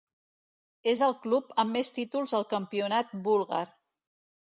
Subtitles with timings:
[0.93, 3.61] És el club amb més títols al campionat búlgar.